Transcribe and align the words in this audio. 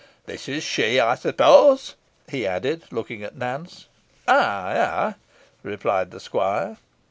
This 0.25 0.49
is 0.49 0.63
she, 0.63 0.99
I 0.99 1.13
suppose?" 1.13 1.93
he 2.27 2.47
added, 2.47 2.85
looking 2.89 3.21
at 3.23 3.35
Nance. 3.37 3.85
"Ay, 4.27 4.81
ay!" 4.81 5.15
replied 5.61 6.09
the 6.09 6.19
squire. 6.19 6.77